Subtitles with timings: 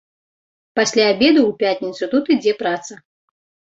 [0.79, 2.93] Пасля абеду ў пятніцу тут ідзе праца.